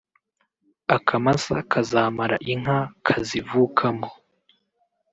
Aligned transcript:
Akamasa 0.95 1.55
kazamara 1.71 2.35
inka 2.53 2.79
kazivukamo 3.05 4.09